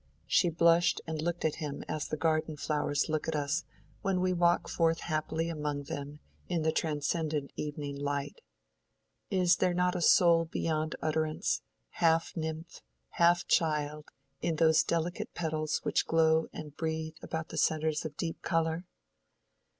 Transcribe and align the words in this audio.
She 0.25 0.49
blushed 0.49 0.99
and 1.05 1.21
looked 1.21 1.45
at 1.45 1.57
him 1.57 1.83
as 1.87 2.07
the 2.07 2.17
garden 2.17 2.57
flowers 2.57 3.07
look 3.07 3.27
at 3.27 3.35
us 3.35 3.65
when 4.01 4.19
we 4.19 4.33
walk 4.33 4.67
forth 4.67 5.01
happily 5.01 5.47
among 5.47 5.83
them 5.83 6.19
in 6.49 6.63
the 6.63 6.71
transcendent 6.71 7.51
evening 7.55 7.97
light: 7.97 8.41
is 9.29 9.57
there 9.57 9.75
not 9.75 9.95
a 9.95 10.01
soul 10.01 10.45
beyond 10.45 10.95
utterance, 11.03 11.61
half 11.89 12.35
nymph, 12.35 12.81
half 13.09 13.45
child, 13.45 14.07
in 14.41 14.55
those 14.55 14.81
delicate 14.81 15.35
petals 15.35 15.81
which 15.83 16.07
glow 16.07 16.47
and 16.51 16.75
breathe 16.75 17.17
about 17.21 17.49
the 17.49 17.55
centres 17.59 18.03
of 18.03 18.17
deep 18.17 18.41
color? 18.41 18.87